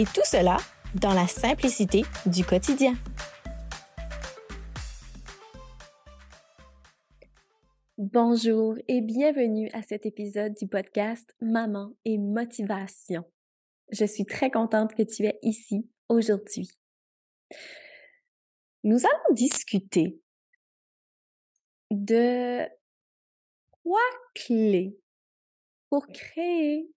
Et 0.00 0.04
tout 0.04 0.24
cela 0.24 0.56
dans 0.94 1.12
la 1.12 1.26
simplicité 1.26 2.04
du 2.24 2.42
quotidien. 2.42 2.94
Bonjour 7.98 8.76
et 8.88 9.02
bienvenue 9.02 9.68
à 9.74 9.82
cet 9.82 10.06
épisode 10.06 10.54
du 10.54 10.66
podcast 10.66 11.36
Maman 11.42 11.92
et 12.06 12.16
Motivation. 12.16 13.24
Je 13.92 14.06
suis 14.06 14.24
très 14.24 14.50
contente 14.50 14.94
que 14.94 15.02
tu 15.02 15.26
es 15.26 15.38
ici 15.42 15.86
aujourd'hui. 16.08 16.70
Nous 18.84 19.04
allons 19.04 19.34
discuter 19.34 20.18
de 21.90 22.66
trois 23.70 24.00
clés 24.34 24.98
pour 25.90 26.06
créer 26.06 26.90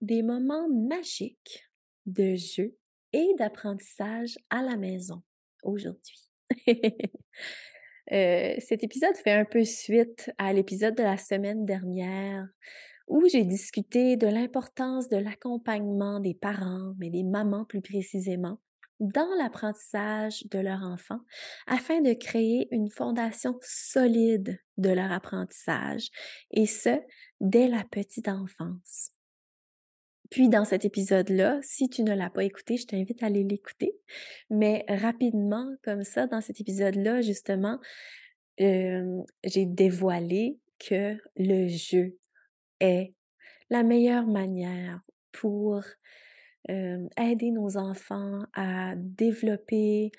des 0.00 0.22
moments 0.22 0.70
magiques 0.70 1.65
de 2.06 2.36
jeu 2.36 2.76
et 3.12 3.34
d'apprentissage 3.38 4.38
à 4.50 4.62
la 4.62 4.76
maison 4.76 5.22
aujourd'hui. 5.62 6.20
Euh, 8.12 8.54
cet 8.60 8.84
épisode 8.84 9.16
fait 9.16 9.32
un 9.32 9.44
peu 9.44 9.64
suite 9.64 10.30
à 10.38 10.52
l'épisode 10.52 10.94
de 10.94 11.02
la 11.02 11.16
semaine 11.16 11.66
dernière 11.66 12.46
où 13.08 13.26
j'ai 13.28 13.44
discuté 13.44 14.16
de 14.16 14.26
l'importance 14.28 15.08
de 15.08 15.16
l'accompagnement 15.16 16.20
des 16.20 16.34
parents, 16.34 16.94
mais 16.98 17.10
des 17.10 17.24
mamans 17.24 17.64
plus 17.64 17.82
précisément, 17.82 18.60
dans 19.00 19.28
l'apprentissage 19.38 20.44
de 20.46 20.58
leur 20.58 20.82
enfant 20.82 21.20
afin 21.66 22.00
de 22.00 22.14
créer 22.14 22.68
une 22.70 22.90
fondation 22.90 23.58
solide 23.62 24.58
de 24.76 24.90
leur 24.90 25.12
apprentissage, 25.12 26.08
et 26.50 26.66
ce, 26.66 27.00
dès 27.40 27.68
la 27.68 27.84
petite 27.84 28.28
enfance. 28.28 29.15
Puis 30.30 30.48
dans 30.48 30.64
cet 30.64 30.84
épisode-là, 30.84 31.58
si 31.62 31.88
tu 31.88 32.02
ne 32.02 32.14
l'as 32.14 32.30
pas 32.30 32.44
écouté, 32.44 32.76
je 32.76 32.86
t'invite 32.86 33.22
à 33.22 33.26
aller 33.26 33.44
l'écouter. 33.44 33.92
Mais 34.50 34.84
rapidement, 34.88 35.66
comme 35.82 36.02
ça, 36.02 36.26
dans 36.26 36.40
cet 36.40 36.60
épisode-là, 36.60 37.22
justement, 37.22 37.78
j'ai 38.58 39.66
dévoilé 39.66 40.58
que 40.78 41.16
le 41.36 41.68
jeu 41.68 42.18
est 42.80 43.14
la 43.70 43.82
meilleure 43.82 44.26
manière 44.26 45.00
pour 45.32 45.82
aider 46.68 47.50
nos 47.52 47.76
enfants 47.76 48.42
à 48.54 48.94
développer 48.96 50.10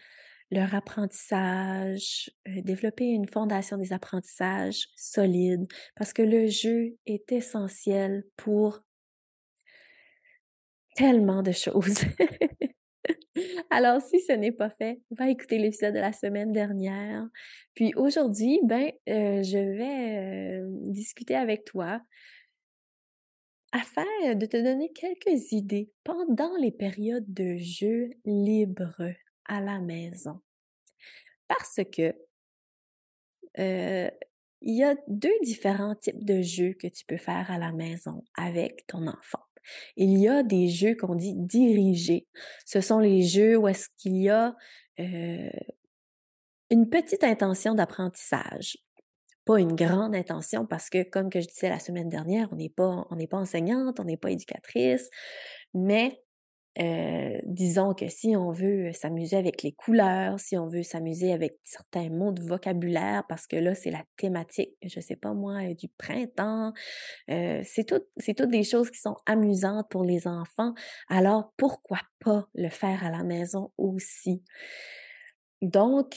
leur 0.50 0.74
apprentissage, 0.76 2.32
développer 2.46 3.04
une 3.04 3.28
fondation 3.28 3.78
des 3.78 3.92
apprentissages 3.92 4.88
solides, 4.96 5.68
parce 5.98 6.14
que 6.14 6.22
le 6.22 6.48
jeu 6.48 6.98
est 7.06 7.34
essentiel 7.34 8.24
pour 8.38 8.82
tellement 10.98 11.44
de 11.44 11.52
choses. 11.52 12.00
Alors, 13.70 14.02
si 14.02 14.20
ce 14.20 14.34
n'est 14.34 14.52
pas 14.52 14.72
fait, 14.72 15.00
va 15.12 15.30
écouter 15.30 15.60
l'épisode 15.60 15.94
de 15.94 16.00
la 16.00 16.12
semaine 16.12 16.52
dernière. 16.52 17.28
Puis 17.76 17.94
aujourd'hui, 17.96 18.60
ben, 18.64 18.92
euh, 19.08 19.44
je 19.44 19.58
vais 19.58 20.18
euh, 20.18 20.68
discuter 20.90 21.36
avec 21.36 21.64
toi 21.66 22.02
afin 23.72 24.34
de 24.34 24.46
te 24.48 24.58
donner 24.58 24.92
quelques 24.94 25.52
idées 25.52 25.92
pendant 26.04 26.56
les 26.58 26.72
périodes 26.72 27.32
de 27.32 27.58
jeu 27.58 28.10
libre 28.26 28.98
à 29.46 29.62
la 29.62 29.80
maison. 29.80 30.42
Parce 31.48 31.80
que 31.96 32.16
euh, 33.60 34.10
il 34.62 34.76
y 34.76 34.84
a 34.84 34.96
deux 35.08 35.38
différents 35.44 35.96
types 35.96 36.26
de 36.26 36.42
jeux 36.42 36.74
que 36.74 36.88
tu 36.88 37.06
peux 37.06 37.18
faire 37.18 37.52
à 37.52 37.60
la 37.60 37.72
maison 37.72 38.24
avec 38.36 38.88
ton 38.88 39.06
enfant. 39.06 39.47
Il 39.96 40.18
y 40.18 40.28
a 40.28 40.44
des 40.44 40.70
jeux 40.70 40.96
qu'on 40.96 41.16
dit 41.16 41.34
dirigés. 41.36 42.28
Ce 42.66 42.82
sont 42.82 43.00
les 43.00 43.24
jeux 43.24 43.58
où 43.58 43.68
est-ce 43.68 43.90
qu'il 43.98 44.18
y 44.18 44.30
a 44.30 44.56
euh, 45.00 45.50
une 46.70 46.90
petite 46.90 47.24
intention 47.24 47.74
d'apprentissage. 47.74 48.78
Pas 49.46 49.60
une 49.60 49.76
grande 49.76 50.16
intention 50.16 50.66
parce 50.66 50.90
que, 50.90 51.04
comme 51.04 51.30
je 51.34 51.40
disais 51.40 51.70
la 51.70 51.80
semaine 51.80 52.10
dernière, 52.10 52.50
on 52.52 52.56
n'est 52.58 52.70
pas 52.70 53.38
enseignante, 53.38 54.00
on 54.00 54.04
n'est 54.04 54.18
pas 54.18 54.32
éducatrice, 54.32 55.10
mais 55.74 56.22
euh, 56.80 57.40
disons 57.46 57.94
que 57.94 58.08
si 58.08 58.36
on 58.36 58.52
veut 58.52 58.92
s'amuser 58.94 59.36
avec 59.36 59.64
les 59.64 59.72
couleurs, 59.72 60.40
si 60.40 60.58
on 60.58 60.68
veut 60.68 60.84
s'amuser 60.84 61.32
avec 61.32 61.58
certains 61.64 62.10
mots 62.10 62.32
de 62.32 62.44
vocabulaire, 62.44 63.24
parce 63.28 63.48
que 63.48 63.56
là, 63.56 63.74
c'est 63.74 63.90
la 63.90 64.04
thématique, 64.18 64.76
je 64.84 65.00
sais 65.00 65.16
pas 65.16 65.34
moi, 65.34 65.64
euh, 65.64 65.74
du 65.74 65.88
printemps, 65.88 66.74
euh, 67.30 67.62
c'est 67.64 67.86
toutes 67.86 68.50
des 68.50 68.64
choses 68.64 68.92
qui 68.92 69.00
sont 69.00 69.16
amusantes 69.26 69.90
pour 69.90 70.04
les 70.04 70.28
enfants. 70.28 70.74
Alors, 71.10 71.52
pourquoi 71.58 72.00
pas 72.20 72.48
le 72.54 72.70
faire 72.70 73.04
à 73.04 73.10
la 73.10 73.24
maison 73.24 73.72
aussi? 73.78 74.44
Donc, 75.62 76.16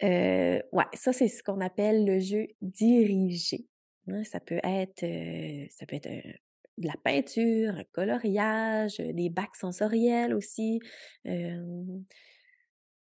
ouais, 0.00 0.86
ça, 0.94 1.12
c'est 1.12 1.28
ce 1.28 1.42
qu'on 1.42 1.60
appelle 1.60 2.06
le 2.06 2.18
jeu 2.18 2.46
dirigé. 2.60 3.66
Hein. 4.08 4.24
ça 4.24 4.40
peut 4.40 4.60
être, 4.64 5.04
ça 5.70 5.86
peut 5.86 5.96
être 5.96 6.08
de 6.78 6.86
la 6.86 6.96
peinture, 7.04 7.74
un 7.74 7.84
coloriage, 7.92 8.96
des 8.98 9.30
bacs 9.30 9.56
sensoriels 9.56 10.34
aussi. 10.34 10.80
il 11.24 12.04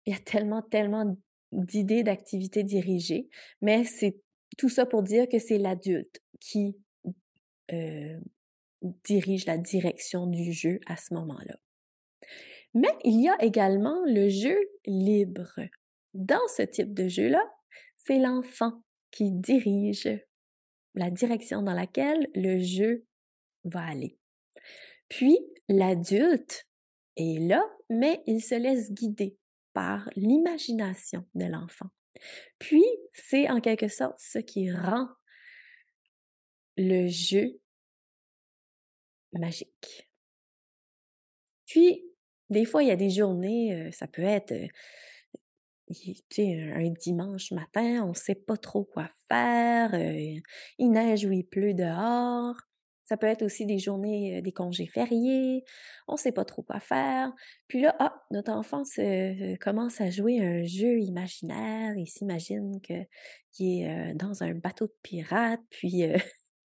y 0.06 0.12
a 0.12 0.18
tellement, 0.24 0.62
tellement 0.62 1.16
d'idées 1.52 2.02
d'activités 2.02 2.64
dirigées, 2.64 3.28
mais 3.60 3.84
c'est 3.84 4.20
tout 4.56 4.68
ça 4.68 4.86
pour 4.86 5.02
dire 5.02 5.28
que 5.28 5.38
c'est 5.38 5.58
l'adulte 5.58 6.22
qui 6.40 6.76
dirige 9.04 9.46
la 9.46 9.58
direction 9.58 10.26
du 10.26 10.52
jeu 10.52 10.80
à 10.86 10.96
ce 10.96 11.14
moment-là. 11.14 11.56
Mais 12.74 12.92
il 13.04 13.20
y 13.20 13.28
a 13.28 13.36
également 13.42 14.00
le 14.06 14.28
jeu 14.28 14.56
libre. 14.86 15.60
Dans 16.14 16.46
ce 16.56 16.62
type 16.62 16.94
de 16.94 17.08
jeu-là, 17.08 17.42
c'est 17.96 18.18
l'enfant 18.18 18.82
qui 19.10 19.32
dirige 19.32 20.08
la 20.94 21.10
direction 21.10 21.62
dans 21.62 21.74
laquelle 21.74 22.28
le 22.34 22.60
jeu 22.60 23.06
va 23.64 23.86
aller. 23.86 24.18
Puis, 25.08 25.38
l'adulte 25.68 26.66
est 27.16 27.40
là, 27.40 27.62
mais 27.88 28.22
il 28.26 28.40
se 28.40 28.54
laisse 28.54 28.92
guider 28.92 29.36
par 29.72 30.08
l'imagination 30.16 31.26
de 31.34 31.46
l'enfant. 31.46 31.88
Puis, 32.58 32.84
c'est 33.12 33.48
en 33.50 33.60
quelque 33.60 33.88
sorte 33.88 34.18
ce 34.18 34.38
qui 34.38 34.70
rend 34.70 35.08
le 36.76 37.08
jeu 37.08 37.60
magique. 39.32 40.08
Puis, 41.66 42.04
des 42.50 42.64
fois, 42.64 42.82
il 42.82 42.88
y 42.88 42.92
a 42.92 42.96
des 42.96 43.10
journées, 43.10 43.74
euh, 43.74 43.90
ça 43.92 44.08
peut 44.08 44.22
être 44.22 44.52
euh, 44.52 44.66
un 46.74 46.90
dimanche 46.90 47.52
matin, 47.52 48.02
on 48.04 48.10
ne 48.10 48.14
sait 48.14 48.34
pas 48.34 48.56
trop 48.56 48.84
quoi 48.84 49.08
faire, 49.28 49.94
euh, 49.94 50.40
il 50.78 50.90
neige 50.90 51.24
ou 51.24 51.32
il 51.32 51.44
pleut 51.44 51.74
dehors. 51.74 52.56
Ça 53.10 53.16
peut 53.16 53.26
être 53.26 53.42
aussi 53.42 53.66
des 53.66 53.80
journées, 53.80 54.40
des 54.40 54.52
congés 54.52 54.86
fériés, 54.86 55.64
on 56.06 56.12
ne 56.12 56.16
sait 56.16 56.30
pas 56.30 56.44
trop 56.44 56.62
quoi 56.62 56.78
faire. 56.78 57.32
Puis 57.66 57.80
là, 57.80 57.96
ah, 57.98 58.22
notre 58.30 58.52
enfant 58.52 58.84
commence 59.60 60.00
à 60.00 60.10
jouer 60.10 60.38
un 60.38 60.62
jeu 60.62 61.00
imaginaire, 61.00 61.96
il 61.96 62.06
s'imagine 62.06 62.80
qu'il 62.80 63.80
est 63.82 64.14
dans 64.14 64.44
un 64.44 64.54
bateau 64.54 64.86
de 64.86 64.94
pirates, 65.02 65.60
puis 65.70 66.04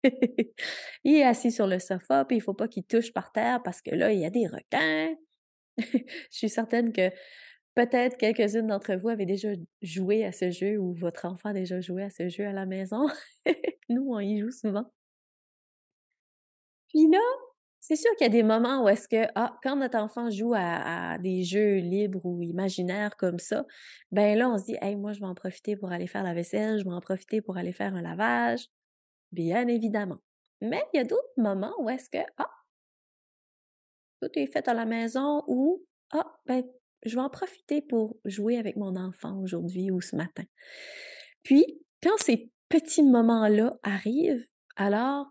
il 1.04 1.16
est 1.16 1.24
assis 1.24 1.52
sur 1.52 1.68
le 1.68 1.78
sofa, 1.78 2.26
puis 2.26 2.38
il 2.38 2.40
ne 2.40 2.44
faut 2.44 2.56
pas 2.56 2.68
qu'il 2.68 2.86
touche 2.86 3.14
par 3.14 3.32
terre 3.32 3.62
parce 3.64 3.84
que 3.84 3.92
là, 3.92 4.12
il 4.12 4.20
y 4.20 4.26
a 4.26 4.32
des 4.32 4.48
requins. 4.48 5.14
Je 5.78 6.08
suis 6.32 6.50
certaine 6.50 6.92
que 6.92 7.12
peut-être 7.76 8.18
quelques-unes 8.18 8.66
d'entre 8.66 8.96
vous 8.96 9.10
avaient 9.10 9.28
déjà 9.28 9.50
joué 9.84 10.26
à 10.26 10.32
ce 10.32 10.50
jeu 10.50 10.80
ou 10.80 10.96
votre 10.96 11.26
enfant 11.26 11.50
a 11.50 11.54
déjà 11.54 11.82
joué 11.82 12.02
à 12.02 12.10
ce 12.10 12.30
jeu 12.30 12.48
à 12.48 12.52
la 12.52 12.66
maison. 12.66 13.06
Nous, 13.90 14.08
on 14.10 14.20
y 14.20 14.40
joue 14.40 14.50
souvent. 14.50 14.92
Puis 16.92 17.10
là, 17.10 17.20
c'est 17.80 17.96
sûr 17.96 18.12
qu'il 18.16 18.26
y 18.26 18.30
a 18.30 18.32
des 18.32 18.44
moments 18.44 18.84
où 18.84 18.90
est-ce 18.90 19.08
que, 19.08 19.28
ah, 19.36 19.58
quand 19.64 19.76
notre 19.76 19.98
enfant 19.98 20.30
joue 20.30 20.54
à, 20.56 21.18
des 21.18 21.44
jeux 21.44 21.78
libres 21.78 22.24
ou 22.26 22.42
imaginaires 22.44 23.16
comme 23.18 23.40
ça, 23.40 23.66
ben 24.12 24.38
là, 24.38 24.50
on 24.50 24.58
se 24.58 24.66
dit, 24.66 24.78
hey, 24.82 24.96
moi, 24.96 25.14
je 25.14 25.20
vais 25.20 25.26
en 25.26 25.34
profiter 25.34 25.76
pour 25.76 25.92
aller 25.92 26.08
faire 26.08 26.24
la 26.24 26.34
vaisselle, 26.34 26.80
je 26.80 26.84
vais 26.84 26.94
en 26.94 27.02
profiter 27.02 27.42
pour 27.42 27.58
aller 27.58 27.74
faire 27.74 27.96
un 27.96 28.02
lavage. 28.02 28.68
Bien 29.32 29.68
évidemment. 29.68 30.20
Mais 30.62 30.84
il 30.94 30.98
y 30.98 31.00
a 31.00 31.06
d'autres 31.06 31.34
moments 31.38 31.74
où 31.80 31.90
est-ce 31.90 32.10
que, 32.10 32.24
ah, 32.38 32.52
tout 34.22 34.30
est 34.36 34.48
fait 34.48 34.68
à 34.68 34.74
la 34.74 34.86
maison 34.86 35.44
ou 35.48 35.84
ah, 36.12 36.28
ben, 36.46 36.64
je 37.04 37.16
vais 37.16 37.22
en 37.22 37.30
profiter 37.30 37.82
pour 37.82 38.18
jouer 38.26 38.58
avec 38.58 38.76
mon 38.76 38.96
enfant 38.96 39.40
aujourd'hui 39.42 39.90
ou 39.90 40.02
ce 40.02 40.16
matin. 40.16 40.44
Puis, 41.42 41.82
quand 42.04 42.18
ces 42.18 42.52
petits 42.70 43.04
moments-là 43.04 43.74
arrivent, 43.82 44.46
alors, 44.76 45.28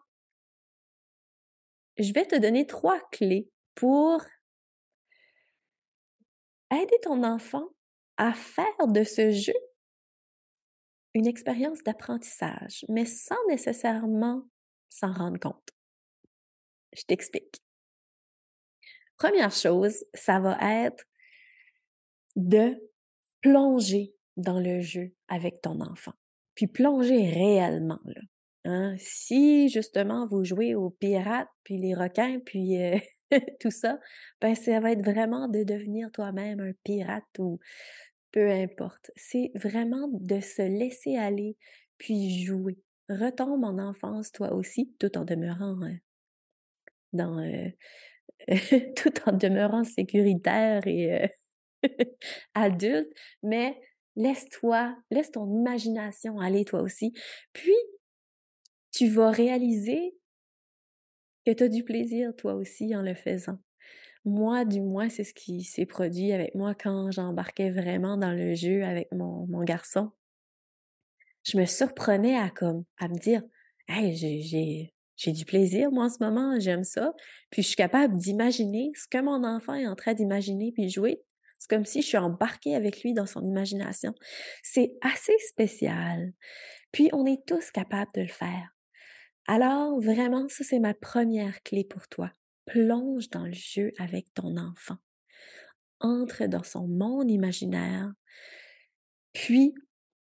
je 2.01 2.13
vais 2.13 2.27
te 2.27 2.37
donner 2.37 2.67
trois 2.67 3.01
clés 3.11 3.51
pour 3.75 4.23
aider 6.73 6.99
ton 7.03 7.23
enfant 7.25 7.69
à 8.17 8.33
faire 8.33 8.87
de 8.89 9.05
ce 9.05 9.31
jeu 9.31 9.55
une 11.15 11.27
expérience 11.27 11.83
d'apprentissage, 11.83 12.85
mais 12.89 13.05
sans 13.05 13.43
nécessairement 13.49 14.43
s'en 14.89 15.13
rendre 15.13 15.41
compte. 15.41 15.71
Je 16.97 17.03
t'explique. 17.03 17.61
Première 19.17 19.53
chose, 19.53 20.05
ça 20.15 20.41
va 20.41 20.59
être 20.87 21.05
de 22.37 22.77
plonger 23.41 24.15
dans 24.37 24.61
le 24.61 24.81
jeu 24.81 25.15
avec 25.29 25.61
ton 25.61 25.81
enfant. 25.81 26.15
Puis 26.55 26.67
plonger 26.67 27.29
réellement, 27.29 28.01
là. 28.05 28.21
Hein? 28.65 28.95
Si 28.99 29.69
justement 29.69 30.27
vous 30.27 30.45
jouez 30.45 30.75
aux 30.75 30.91
pirates, 30.91 31.49
puis 31.65 31.79
les 31.79 31.95
requins, 31.95 32.41
puis 32.45 32.83
euh, 32.83 32.99
tout 33.61 33.71
ça, 33.71 33.99
ben 34.41 34.55
ça 34.55 34.81
va 34.81 34.93
être 34.93 35.05
vraiment 35.05 35.49
de 35.49 35.63
devenir 35.65 36.11
toi-même 36.13 36.61
un 36.61 36.73
pirate 36.85 37.39
ou 37.39 37.59
peu 38.33 38.51
importe. 38.51 39.11
C'est 39.17 39.51
vraiment 39.55 40.09
de 40.13 40.41
se 40.41 40.63
laisser 40.63 41.17
aller, 41.17 41.57
puis 41.99 42.45
jouer. 42.45 42.79
Retombe 43.09 43.65
en 43.65 43.79
enfance 43.79 44.31
toi 44.31 44.53
aussi, 44.53 44.95
tout 45.01 45.19
en 45.19 45.25
demeurant 45.25 45.83
euh, 45.83 45.95
dans 47.13 47.39
euh, 47.41 47.71
tout 48.97 49.13
en 49.27 49.33
demeurant 49.33 49.85
sécuritaire 49.85 50.87
et 50.87 51.29
adulte, 52.55 53.11
mais 53.43 53.81
laisse-toi, 54.17 54.97
laisse 55.11 55.31
ton 55.31 55.47
imagination 55.53 56.39
aller 56.41 56.65
toi 56.65 56.83
aussi. 56.83 57.13
Puis, 57.53 57.75
tu 59.01 59.09
vas 59.09 59.31
réaliser 59.31 60.15
que 61.47 61.53
tu 61.53 61.65
as 61.65 61.69
du 61.69 61.85
plaisir 61.85 62.37
toi 62.37 62.53
aussi 62.53 62.95
en 62.95 63.01
le 63.01 63.15
faisant. 63.15 63.57
Moi, 64.27 64.67
du 64.67 64.83
moins, 64.83 65.09
c'est 65.09 65.25
ce 65.25 65.33
qui 65.33 65.65
s'est 65.65 65.87
produit 65.87 66.33
avec 66.33 66.55
moi 66.55 66.75
quand 66.75 67.11
j'embarquais 67.11 67.71
vraiment 67.71 68.19
dans 68.19 68.33
le 68.33 68.53
jeu 68.53 68.85
avec 68.85 69.11
mon, 69.13 69.47
garçon. 69.65 70.11
Je 71.47 71.57
me 71.57 71.65
surprenais 71.65 72.37
à 72.37 72.51
comme 72.51 72.85
à 72.99 73.09
me 73.09 73.19
dire 73.19 73.43
Hey, 73.89 74.15
j'ai 74.15 74.93
j'ai 75.17 75.33
du 75.33 75.47
plaisir, 75.47 75.91
moi, 75.91 76.05
en 76.05 76.11
ce 76.11 76.23
moment, 76.23 76.61
j'aime 76.61 76.85
ça. 76.85 77.15
Puis 77.51 77.63
je 77.63 77.69
suis 77.69 77.77
capable 77.77 78.19
d'imaginer 78.19 78.93
ce 78.95 79.09
que 79.09 79.23
mon 79.23 79.45
enfant 79.45 79.77
est 79.77 79.87
en 79.87 79.97
train 79.97 80.13
d'imaginer 80.13 80.73
puis 80.73 80.91
jouer. 80.91 81.23
C'est 81.59 81.71
comme 81.71 81.87
si 81.87 82.03
je 82.03 82.07
suis 82.07 82.19
embarquée 82.19 82.75
avec 82.75 83.03
lui 83.03 83.15
dans 83.15 83.27
son 83.27 83.43
imagination. 83.47 84.15
C'est 84.63 84.93
assez 85.01 85.39
spécial. 85.49 86.35
Puis 86.93 87.09
on 87.15 87.25
est 87.25 87.47
tous 87.47 87.71
capables 87.71 88.11
de 88.15 88.21
le 88.21 88.29
faire. 88.29 88.75
Alors, 89.47 90.01
vraiment, 90.01 90.49
ça, 90.49 90.65
c'est 90.65 90.79
ma 90.79 90.95
première 90.95 91.63
clé 91.63 91.85
pour 91.85 92.09
toi. 92.09 92.33
Plonge 92.67 93.31
dans 93.31 93.47
le 93.47 93.53
jeu 93.53 93.93
avec 93.99 94.33
ton 94.35 94.57
enfant. 94.57 94.99
Entre 96.01 96.47
dans 96.47 96.63
son 96.63 96.87
monde 96.87 97.31
imaginaire. 97.31 98.13
Puis, 99.33 99.75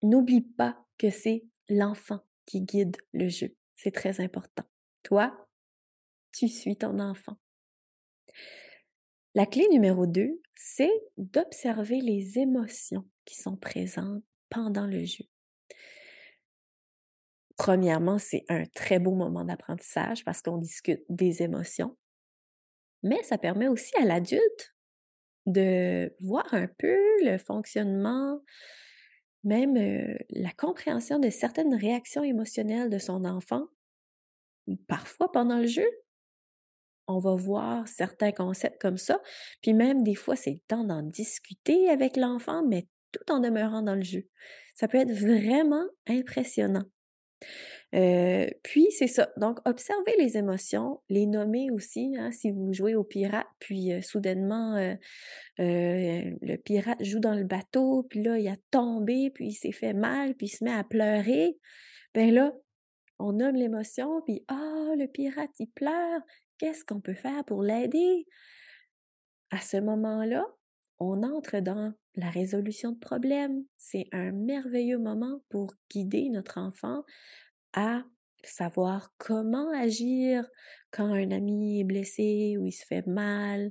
n'oublie 0.02 0.42
pas 0.42 0.84
que 0.98 1.10
c'est 1.10 1.44
l'enfant 1.68 2.20
qui 2.46 2.62
guide 2.62 2.96
le 3.12 3.28
jeu. 3.28 3.54
C'est 3.76 3.92
très 3.92 4.20
important. 4.20 4.64
Toi, 5.04 5.48
tu 6.32 6.48
suis 6.48 6.76
ton 6.76 6.98
enfant. 6.98 7.36
La 9.34 9.46
clé 9.46 9.66
numéro 9.70 10.06
2, 10.06 10.40
c'est 10.54 10.92
d'observer 11.16 12.00
les 12.00 12.38
émotions 12.38 13.08
qui 13.24 13.34
sont 13.34 13.56
présentes 13.56 14.22
pendant 14.50 14.86
le 14.86 15.04
jeu. 15.04 15.24
Premièrement, 17.62 18.18
c'est 18.18 18.44
un 18.48 18.64
très 18.74 18.98
beau 18.98 19.14
moment 19.14 19.44
d'apprentissage 19.44 20.24
parce 20.24 20.42
qu'on 20.42 20.58
discute 20.58 21.04
des 21.08 21.42
émotions, 21.42 21.96
mais 23.04 23.22
ça 23.22 23.38
permet 23.38 23.68
aussi 23.68 23.96
à 23.98 24.04
l'adulte 24.04 24.74
de 25.46 26.12
voir 26.18 26.52
un 26.52 26.66
peu 26.66 26.98
le 27.24 27.38
fonctionnement, 27.38 28.42
même 29.44 29.76
euh, 29.76 30.12
la 30.30 30.50
compréhension 30.50 31.20
de 31.20 31.30
certaines 31.30 31.76
réactions 31.76 32.24
émotionnelles 32.24 32.90
de 32.90 32.98
son 32.98 33.24
enfant 33.24 33.68
parfois 34.88 35.30
pendant 35.30 35.58
le 35.58 35.68
jeu, 35.68 35.86
on 37.06 37.20
va 37.20 37.36
voir 37.36 37.86
certains 37.86 38.32
concepts 38.32 38.82
comme 38.82 38.98
ça. 38.98 39.20
Puis 39.60 39.72
même 39.72 40.02
des 40.02 40.16
fois, 40.16 40.34
c'est 40.34 40.50
le 40.50 40.60
temps 40.66 40.82
d'en 40.82 41.02
discuter 41.02 41.88
avec 41.90 42.16
l'enfant, 42.16 42.64
mais 42.66 42.88
tout 43.12 43.30
en 43.30 43.38
demeurant 43.38 43.82
dans 43.82 43.94
le 43.94 44.02
jeu. 44.02 44.28
Ça 44.74 44.88
peut 44.88 44.98
être 44.98 45.12
vraiment 45.12 45.86
impressionnant. 46.08 46.86
Puis 47.90 48.86
c'est 48.90 49.06
ça. 49.06 49.30
Donc, 49.36 49.58
observez 49.66 50.14
les 50.18 50.36
émotions, 50.36 51.00
les 51.08 51.26
nommer 51.26 51.70
aussi. 51.70 52.14
Hein, 52.18 52.32
si 52.32 52.50
vous 52.50 52.72
jouez 52.72 52.94
au 52.94 53.04
pirate, 53.04 53.46
puis 53.58 53.90
soudainement 54.02 54.96
le 55.58 56.56
pirate 56.56 57.02
joue 57.04 57.20
dans 57.20 57.34
le 57.34 57.44
bateau, 57.44 58.06
puis 58.08 58.22
là 58.22 58.38
il 58.38 58.48
a 58.48 58.56
tombé, 58.70 59.30
puis 59.34 59.48
il 59.48 59.54
s'est 59.54 59.72
fait 59.72 59.92
mal, 59.92 60.34
puis 60.34 60.46
il 60.46 60.50
se 60.50 60.64
met 60.64 60.72
à 60.72 60.84
pleurer. 60.84 61.58
Ben 62.14 62.32
là, 62.32 62.52
on 63.18 63.32
nomme 63.32 63.56
l'émotion, 63.56 64.20
puis 64.26 64.44
ah, 64.48 64.94
le 64.98 65.06
pirate, 65.06 65.50
il 65.58 65.68
pleure, 65.68 66.20
qu'est-ce 66.58 66.84
qu'on 66.84 67.00
peut 67.00 67.14
faire 67.14 67.44
pour 67.44 67.62
l'aider? 67.62 68.26
À 69.50 69.58
ce 69.58 69.76
moment-là, 69.76 70.44
on 71.02 71.22
entre 71.22 71.60
dans 71.60 71.92
la 72.16 72.30
résolution 72.30 72.92
de 72.92 72.98
problèmes. 72.98 73.64
C'est 73.78 74.06
un 74.12 74.32
merveilleux 74.32 74.98
moment 74.98 75.42
pour 75.48 75.74
guider 75.90 76.28
notre 76.30 76.58
enfant 76.58 77.04
à 77.72 78.02
savoir 78.44 79.14
comment 79.18 79.70
agir 79.70 80.48
quand 80.90 81.12
un 81.12 81.30
ami 81.30 81.80
est 81.80 81.84
blessé 81.84 82.56
ou 82.58 82.66
il 82.66 82.72
se 82.72 82.84
fait 82.84 83.06
mal, 83.06 83.70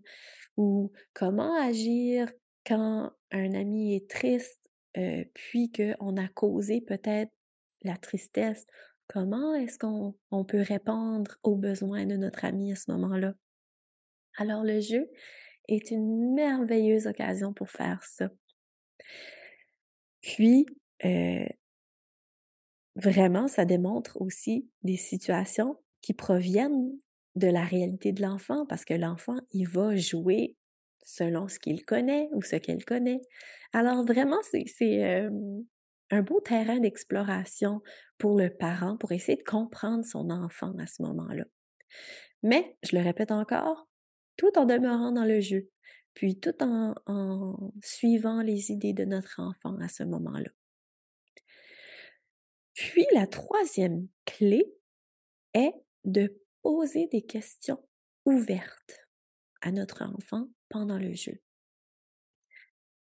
ou 0.57 0.92
comment 1.13 1.56
agir 1.62 2.31
quand 2.66 3.12
un 3.31 3.54
ami 3.54 3.95
est 3.95 4.10
triste, 4.10 4.60
euh, 4.98 5.24
puis 5.34 5.72
qu'on 5.72 6.18
a 6.18 6.27
causé 6.30 6.81
peut-être 6.81 7.31
la 7.84 7.98
tristesse 7.98 8.66
Comment 9.13 9.54
est-ce 9.56 9.77
qu'on 9.77 10.45
peut 10.45 10.62
répondre 10.62 11.36
aux 11.44 11.57
besoins 11.57 12.06
de 12.06 12.16
notre 12.16 12.45
ami 12.45 12.72
à 12.72 12.77
ce 12.77 12.89
moment-là? 12.92 13.34
Alors 14.38 14.63
le 14.63 14.80
jeu 14.80 15.10
est 15.68 15.91
une 15.91 16.34
merveilleuse 16.34 17.08
occasion 17.08 17.53
pour 17.53 17.70
faire 17.70 18.03
ça. 18.03 18.30
Puis, 20.22 20.65
euh, 21.06 21.46
vraiment, 22.96 23.48
ça 23.48 23.65
démontre 23.65 24.22
aussi 24.22 24.70
des 24.84 24.98
situations 24.98 25.77
qui 26.01 26.13
proviennent 26.13 26.91
de 27.36 27.48
la 27.48 27.63
réalité 27.63 28.12
de 28.12 28.22
l'enfant, 28.22 28.65
parce 28.65 28.86
que 28.86 28.94
l'enfant, 28.94 29.38
il 29.51 29.68
va 29.68 29.96
jouer 29.96 30.58
selon 31.03 31.48
ce 31.48 31.60
qu'il 31.60 31.86
connaît 31.86 32.30
ou 32.34 32.41
ce 32.41 32.58
qu'elle 32.58 32.84
connaît. 32.86 33.22
Alors 33.74 34.06
vraiment, 34.06 34.39
c'est 34.44 35.30
un 36.12 36.22
beau 36.22 36.41
terrain 36.41 36.80
d'exploration 36.80 37.82
pour 38.18 38.38
le 38.38 38.50
parent 38.50 38.98
pour 38.98 39.12
essayer 39.13 39.38
de 39.38 39.44
comprendre 39.44 40.06
son 40.06 40.30
enfant 40.30 40.74
à 40.77 40.88
ce 40.88 41.01
moment-là. 41.03 41.46
Mais, 42.44 42.75
je 42.84 42.96
le 42.96 43.01
répète 43.01 43.32
encore, 43.32 43.88
tout 44.38 44.58
en 44.58 44.66
demeurant 44.66 45.12
dans 45.12 45.26
le 45.26 45.40
jeu, 45.40 45.70
puis 46.14 46.40
tout 46.40 46.56
en, 46.62 46.94
suivant 47.84 48.42
les 48.42 48.72
idées 48.72 48.94
de 48.94 49.06
notre 49.06 49.40
enfant 49.40 49.78
à 49.80 49.88
ce 49.88 50.04
moment-là. 50.04 50.50
Puis 52.74 53.06
la 53.14 53.28
troisième 53.28 54.08
clé 54.26 54.66
est 55.54 55.74
de 56.06 56.42
poser 56.62 57.08
des 57.08 57.22
questions 57.22 57.80
ouvertes 58.26 59.08
à 59.62 59.72
notre 59.72 60.04
enfant 60.04 60.48
pendant 60.70 60.98
le 60.98 61.14
jeu. 61.14 61.42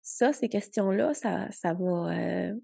Ça, 0.02 0.32
ces 0.32 0.48
questions-là, 0.48 1.14
ça, 1.14 1.50
ça 1.52 1.72
va 1.72 2.12
euh, 2.12 2.54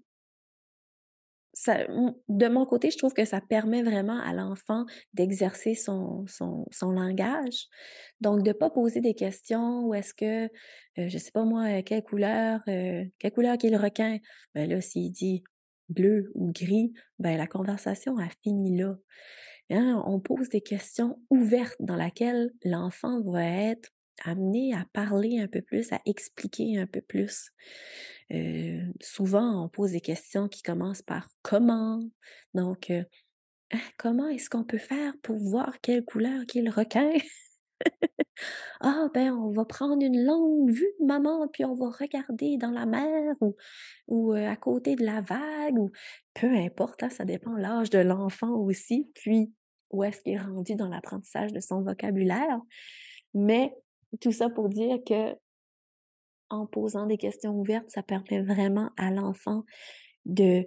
de 1.65 2.47
mon 2.47 2.65
côté, 2.65 2.91
je 2.91 2.97
trouve 2.97 3.13
que 3.13 3.25
ça 3.25 3.41
permet 3.41 3.81
vraiment 3.81 4.19
à 4.19 4.33
l'enfant 4.33 4.85
d'exercer 5.13 5.73
son, 5.75 6.25
son, 6.27 6.91
langage. 6.91 7.67
Donc, 8.21 8.43
de 8.43 8.49
ne 8.49 8.53
pas 8.53 8.69
poser 8.69 9.01
des 9.01 9.13
questions 9.13 9.85
où 9.85 9.93
est-ce 9.93 10.13
que, 10.13 10.45
euh, 10.45 10.49
je 10.95 11.13
ne 11.13 11.19
sais 11.19 11.31
pas 11.31 11.45
moi, 11.45 11.81
quelle 11.81 12.03
couleur, 12.03 12.61
euh, 12.67 13.03
quelle 13.19 13.31
couleur 13.31 13.57
le 13.61 13.77
requin? 13.77 14.19
Ben 14.53 14.69
là, 14.69 14.81
s'il 14.81 15.11
dit 15.11 15.43
bleu 15.89 16.31
ou 16.35 16.51
gris, 16.51 16.93
ben 17.19 17.37
la 17.37 17.47
conversation 17.47 18.17
a 18.17 18.27
fini 18.43 18.77
là. 18.77 18.95
Hein, 19.69 20.01
on 20.05 20.19
pose 20.19 20.49
des 20.49 20.61
questions 20.61 21.19
ouvertes 21.29 21.75
dans 21.79 21.97
lesquelles 21.97 22.51
l'enfant 22.63 23.21
va 23.23 23.43
être 23.45 23.89
amené 24.23 24.73
à 24.73 24.85
parler 24.93 25.39
un 25.39 25.47
peu 25.47 25.61
plus, 25.61 25.91
à 25.91 25.99
expliquer 26.05 26.77
un 26.77 26.87
peu 26.87 27.01
plus. 27.01 27.51
Euh, 28.33 28.81
souvent, 29.01 29.63
on 29.63 29.69
pose 29.69 29.91
des 29.91 30.01
questions 30.01 30.47
qui 30.47 30.61
commencent 30.61 31.01
par 31.01 31.27
comment. 31.41 31.99
Donc, 32.53 32.89
euh, 32.89 33.03
«Ah, 33.73 33.77
comment 33.97 34.27
est-ce 34.29 34.49
qu'on 34.49 34.63
peut 34.63 34.77
faire 34.77 35.13
pour 35.21 35.37
voir 35.37 35.79
quelle 35.81 36.05
couleur 36.05 36.45
qu'est 36.47 36.61
le 36.61 36.71
requin? 36.71 37.11
Ah, 38.81 39.07
ben, 39.13 39.33
on 39.33 39.49
va 39.49 39.65
prendre 39.65 40.03
une 40.03 40.23
longue 40.23 40.71
vue, 40.71 40.93
maman, 41.03 41.47
puis 41.47 41.65
on 41.65 41.73
va 41.73 41.89
regarder 41.89 42.57
dans 42.57 42.69
la 42.69 42.85
mer 42.85 43.33
ou, 43.41 43.55
ou 44.07 44.33
à 44.33 44.55
côté 44.55 44.95
de 44.95 45.03
la 45.03 45.21
vague, 45.21 45.79
ou 45.79 45.89
peu 46.35 46.47
importe, 46.47 47.01
hein, 47.03 47.09
ça 47.09 47.25
dépend 47.25 47.55
l'âge 47.55 47.89
de 47.89 47.97
l'enfant 47.99 48.51
aussi, 48.51 49.09
puis 49.15 49.51
où 49.91 50.03
est-ce 50.03 50.21
qu'il 50.21 50.33
est 50.33 50.39
rendu 50.39 50.75
dans 50.75 50.89
l'apprentissage 50.89 51.53
de 51.53 51.59
son 51.59 51.81
vocabulaire. 51.81 52.59
Mais 53.33 53.73
tout 54.21 54.31
ça 54.31 54.49
pour 54.49 54.69
dire 54.69 54.97
que 55.05 55.35
en 56.49 56.65
posant 56.65 57.05
des 57.05 57.17
questions 57.17 57.57
ouvertes, 57.57 57.89
ça 57.89 58.03
permet 58.03 58.41
vraiment 58.41 58.91
à 58.97 59.11
l'enfant 59.11 59.63
de 60.25 60.65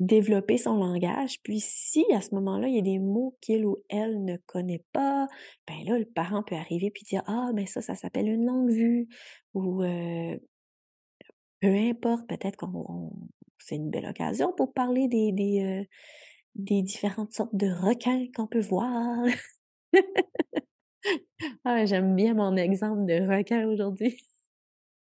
développer 0.00 0.56
son 0.56 0.76
langage. 0.76 1.40
Puis 1.42 1.60
si 1.60 2.04
à 2.14 2.20
ce 2.20 2.34
moment-là, 2.34 2.68
il 2.68 2.74
y 2.76 2.78
a 2.78 2.82
des 2.82 2.98
mots 2.98 3.36
qu'il 3.40 3.66
ou 3.66 3.76
elle 3.88 4.24
ne 4.24 4.36
connaît 4.46 4.84
pas, 4.92 5.26
ben 5.68 5.76
là, 5.84 5.98
le 5.98 6.06
parent 6.06 6.42
peut 6.42 6.56
arriver 6.56 6.90
puis 6.90 7.04
dire 7.04 7.22
Ah, 7.26 7.50
ben 7.54 7.66
ça, 7.66 7.82
ça 7.82 7.94
s'appelle 7.94 8.28
une 8.28 8.46
longue 8.46 8.70
vue 8.70 9.08
ou 9.54 9.82
peu 11.60 11.74
importe, 11.74 12.26
peut-être 12.26 12.56
qu'on 12.56 13.12
c'est 13.58 13.76
une 13.76 13.90
belle 13.90 14.06
occasion 14.06 14.52
pour 14.56 14.72
parler 14.72 15.06
des, 15.08 15.32
des, 15.32 15.86
des 16.54 16.82
différentes 16.82 17.32
sortes 17.32 17.54
de 17.54 17.68
requins 17.68 18.26
qu'on 18.34 18.46
peut 18.46 18.60
voir. 18.60 19.24
ah, 21.64 21.84
j'aime 21.84 22.14
bien 22.16 22.34
mon 22.34 22.56
exemple 22.56 23.06
de 23.06 23.20
requin 23.26 23.66
aujourd'hui. 23.68 24.18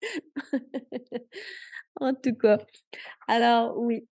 en 1.99 2.13
tout 2.13 2.35
cas, 2.35 2.57
alors 3.27 3.77
oui, 3.77 4.07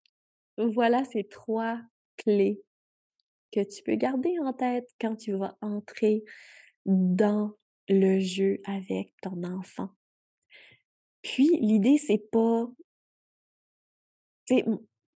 voilà 0.56 1.04
ces 1.04 1.24
trois 1.24 1.80
clés 2.16 2.60
que 3.52 3.60
tu 3.60 3.82
peux 3.82 3.96
garder 3.96 4.34
en 4.40 4.52
tête 4.52 4.88
quand 5.00 5.16
tu 5.16 5.32
vas 5.32 5.56
entrer 5.60 6.24
dans 6.86 7.52
le 7.88 8.20
jeu 8.20 8.58
avec 8.64 9.14
ton 9.22 9.42
enfant. 9.44 9.90
Puis 11.22 11.48
l'idée, 11.60 11.98
c'est 11.98 12.30
pas. 12.30 12.66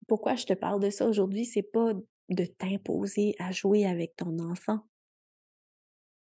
Pourquoi 0.08 0.34
je 0.34 0.44
te 0.44 0.52
parle 0.52 0.80
de 0.80 0.90
ça 0.90 1.06
aujourd'hui, 1.06 1.44
c'est 1.44 1.62
pas 1.62 1.94
de 2.28 2.44
t'imposer 2.44 3.34
à 3.38 3.50
jouer 3.50 3.86
avec 3.86 4.16
ton 4.16 4.38
enfant. 4.38 4.80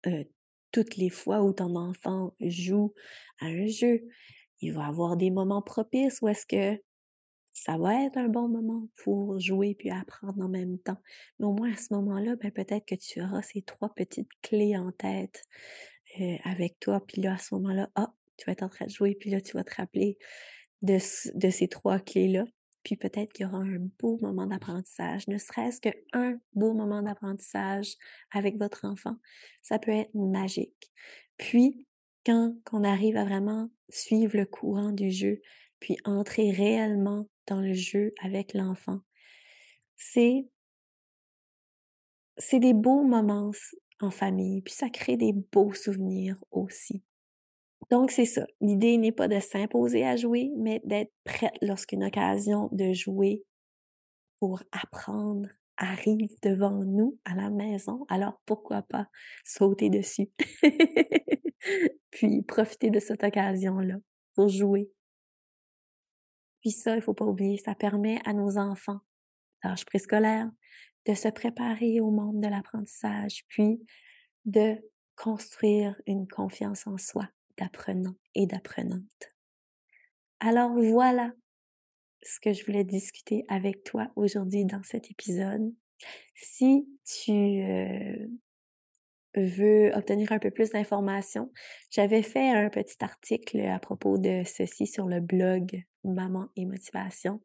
Euh, 0.07 0.23
toutes 0.71 0.95
les 0.95 1.09
fois 1.09 1.43
où 1.43 1.51
ton 1.51 1.75
enfant 1.75 2.33
joue 2.39 2.93
à 3.39 3.47
un 3.47 3.67
jeu, 3.67 4.07
il 4.61 4.73
va 4.73 4.85
avoir 4.85 5.17
des 5.17 5.31
moments 5.31 5.61
propices 5.61 6.19
où 6.21 6.27
est-ce 6.27 6.45
que 6.45 6.81
ça 7.53 7.77
va 7.77 8.05
être 8.05 8.17
un 8.17 8.29
bon 8.29 8.47
moment 8.47 8.87
pour 9.03 9.39
jouer 9.39 9.75
puis 9.77 9.89
apprendre 9.89 10.41
en 10.41 10.47
même 10.47 10.79
temps. 10.79 10.97
Mais 11.39 11.45
au 11.45 11.53
moins 11.53 11.73
à 11.73 11.77
ce 11.77 11.93
moment-là, 11.93 12.35
ben, 12.37 12.51
peut-être 12.51 12.85
que 12.85 12.95
tu 12.95 13.21
auras 13.21 13.41
ces 13.41 13.61
trois 13.61 13.93
petites 13.93 14.29
clés 14.41 14.77
en 14.77 14.91
tête 14.91 15.43
euh, 16.19 16.37
avec 16.43 16.79
toi. 16.79 17.01
Puis 17.05 17.21
là, 17.21 17.33
à 17.33 17.37
ce 17.37 17.53
moment-là, 17.55 17.89
ah, 17.95 18.13
tu 18.37 18.45
vas 18.45 18.53
être 18.53 18.63
en 18.63 18.69
train 18.69 18.85
de 18.85 18.91
jouer, 18.91 19.15
puis 19.19 19.29
là, 19.29 19.41
tu 19.41 19.53
vas 19.53 19.63
te 19.63 19.75
rappeler 19.75 20.17
de, 20.81 20.97
de 21.35 21.49
ces 21.49 21.67
trois 21.67 21.99
clés-là. 21.99 22.45
Puis 22.83 22.95
peut-être 22.95 23.31
qu'il 23.33 23.45
y 23.45 23.49
aura 23.49 23.59
un 23.59 23.77
beau 23.99 24.17
moment 24.21 24.47
d'apprentissage, 24.47 25.27
ne 25.27 25.37
serait-ce 25.37 25.81
qu'un 25.81 26.39
beau 26.53 26.73
moment 26.73 27.03
d'apprentissage 27.03 27.95
avec 28.31 28.57
votre 28.57 28.85
enfant. 28.85 29.15
Ça 29.61 29.77
peut 29.77 29.91
être 29.91 30.13
magique. 30.15 30.91
Puis, 31.37 31.85
quand 32.25 32.53
on 32.71 32.83
arrive 32.83 33.17
à 33.17 33.25
vraiment 33.25 33.69
suivre 33.89 34.37
le 34.37 34.45
courant 34.45 34.91
du 34.91 35.11
jeu, 35.11 35.41
puis 35.79 35.97
entrer 36.05 36.51
réellement 36.51 37.27
dans 37.47 37.59
le 37.59 37.73
jeu 37.73 38.13
avec 38.21 38.53
l'enfant, 38.53 38.99
c'est 39.97 40.45
des 42.53 42.73
beaux 42.73 43.03
moments 43.03 43.51
en 43.99 44.11
famille, 44.11 44.61
puis 44.61 44.73
ça 44.73 44.89
crée 44.89 45.17
des 45.17 45.33
beaux 45.33 45.73
souvenirs 45.73 46.43
aussi. 46.51 47.03
Donc, 47.89 48.11
c'est 48.11 48.25
ça. 48.25 48.45
L'idée 48.61 48.97
n'est 48.97 49.11
pas 49.11 49.27
de 49.27 49.39
s'imposer 49.39 50.05
à 50.05 50.15
jouer, 50.15 50.51
mais 50.57 50.81
d'être 50.85 51.11
prête 51.23 51.53
lorsqu'une 51.61 52.03
occasion 52.03 52.69
de 52.71 52.93
jouer 52.93 53.43
pour 54.39 54.63
apprendre 54.71 55.49
arrive 55.77 56.29
devant 56.43 56.83
nous 56.85 57.17
à 57.25 57.35
la 57.35 57.49
maison. 57.49 58.05
Alors, 58.09 58.39
pourquoi 58.45 58.83
pas 58.83 59.07
sauter 59.43 59.89
dessus? 59.89 60.29
Puis, 62.21 62.43
profiter 62.43 62.91
de 62.91 62.99
cette 62.99 63.23
occasion-là 63.23 63.95
pour 64.35 64.47
jouer. 64.47 64.91
Puis 66.59 66.69
ça, 66.69 66.95
il 66.95 67.01
faut 67.01 67.15
pas 67.15 67.25
oublier, 67.25 67.57
ça 67.57 67.73
permet 67.73 68.21
à 68.25 68.33
nos 68.33 68.59
enfants, 68.59 68.99
d'âge 69.63 69.85
préscolaire, 69.85 70.47
de 71.07 71.15
se 71.15 71.29
préparer 71.29 71.99
au 71.99 72.11
monde 72.11 72.39
de 72.39 72.47
l'apprentissage, 72.47 73.43
puis 73.47 73.83
de 74.45 74.77
construire 75.15 75.99
une 76.05 76.27
confiance 76.27 76.85
en 76.85 76.99
soi 76.99 77.27
d'apprenants 77.57 78.17
et 78.35 78.45
d'apprenantes. 78.45 79.33
Alors 80.41 80.73
voilà 80.73 81.33
ce 82.21 82.39
que 82.39 82.53
je 82.53 82.63
voulais 82.67 82.83
discuter 82.83 83.45
avec 83.47 83.83
toi 83.83 84.11
aujourd'hui 84.15 84.65
dans 84.65 84.83
cet 84.83 85.09
épisode. 85.09 85.73
Si 86.35 86.87
tu 87.03 87.31
euh, 87.31 88.20
veux 89.35 89.91
obtenir 89.93 90.31
un 90.31 90.39
peu 90.39 90.51
plus 90.51 90.71
d'informations, 90.71 91.51
j'avais 91.89 92.21
fait 92.21 92.49
un 92.49 92.69
petit 92.69 92.97
article 93.01 93.59
à 93.61 93.79
propos 93.79 94.17
de 94.17 94.43
ceci 94.45 94.87
sur 94.87 95.07
le 95.07 95.19
blog 95.19 95.83
Maman 96.03 96.49
et 96.55 96.65
Motivation 96.65 97.41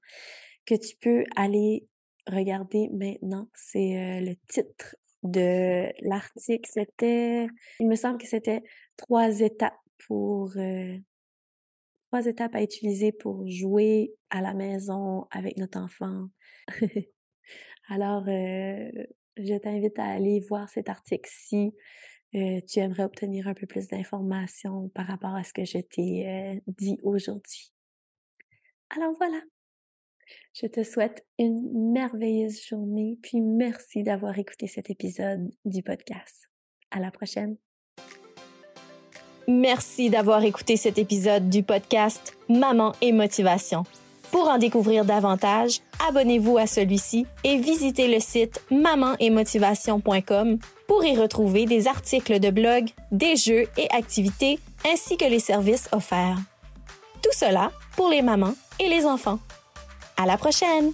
que 0.67 0.75
tu 0.75 0.97
peux 0.97 1.25
aller 1.37 1.87
regarder 2.27 2.89
maintenant. 2.93 3.49
C'est 3.55 3.97
euh, 3.97 4.21
le 4.21 4.35
titre 4.49 4.97
de 5.23 5.87
l'article. 6.03 6.69
C'était, 6.71 7.47
il 7.81 7.89
me 7.89 7.95
semble 7.95 8.19
que 8.19 8.27
c'était 8.27 8.63
trois 8.97 9.41
étapes 9.41 9.79
pour 10.07 10.53
euh, 10.57 10.97
trois 12.09 12.27
étapes 12.27 12.55
à 12.55 12.63
utiliser 12.63 13.13
pour 13.13 13.47
jouer 13.49 14.13
à 14.31 14.41
la 14.41 14.55
maison 14.55 15.27
avec 15.31 15.57
notre 15.57 15.79
enfant. 15.79 16.29
Alors, 17.89 18.25
euh, 18.29 18.91
je 19.37 19.59
t'invite 19.59 19.99
à 19.99 20.05
aller 20.05 20.41
voir 20.49 20.69
cet 20.69 20.89
article 20.89 21.29
si 21.33 21.73
euh, 22.35 22.61
tu 22.69 22.81
aimerais 22.81 23.05
obtenir 23.05 23.49
un 23.49 23.55
peu 23.55 23.67
plus 23.67 23.89
d'informations 23.89 24.89
par 24.91 25.07
rapport 25.07 25.35
à 25.35 25.45
ce 25.45 25.53
que 25.53 25.65
je 25.65 25.79
t'ai 25.79 26.63
dit 26.67 26.99
aujourd'hui. 27.03 27.73
Alors 28.91 29.15
voilà, 29.19 29.41
je 30.55 30.67
te 30.67 30.83
souhaite 30.83 31.27
une 31.39 31.93
merveilleuse 31.93 32.65
journée, 32.67 33.19
puis 33.23 33.41
merci 33.41 34.03
d'avoir 34.03 34.39
écouté 34.39 34.67
cet 34.67 34.91
épisode 34.91 35.51
du 35.65 35.83
podcast. 35.83 36.49
À 36.91 37.01
la 37.01 37.11
prochaine. 37.11 37.57
Merci 39.49 40.11
d'avoir 40.11 40.43
écouté 40.43 40.77
cet 40.77 40.99
épisode 40.99 41.49
du 41.51 41.63
podcast 41.63 42.37
Maman 42.49 42.93
et 43.01 43.13
Motivation. 43.13 43.85
Pour 44.37 44.51
en 44.51 44.59
découvrir 44.59 45.07
davantage, 45.07 45.81
abonnez-vous 46.07 46.59
à 46.59 46.67
celui-ci 46.67 47.27
et 47.43 47.57
visitez 47.57 48.07
le 48.07 48.21
site 48.21 48.61
mamanetmotivation.com 48.71 50.59
pour 50.87 51.07
y 51.07 51.17
retrouver 51.17 51.65
des 51.65 51.89
articles 51.89 52.39
de 52.39 52.51
blog, 52.51 52.91
des 53.11 53.37
jeux 53.37 53.65
et 53.79 53.91
activités 53.91 54.59
ainsi 54.93 55.17
que 55.17 55.25
les 55.25 55.41
services 55.41 55.89
offerts. 55.91 56.37
Tout 57.23 57.33
cela 57.33 57.73
pour 57.97 58.11
les 58.11 58.21
mamans 58.21 58.55
et 58.79 58.91
les 58.91 59.07
enfants. 59.07 59.39
À 60.19 60.27
la 60.27 60.37
prochaine! 60.37 60.93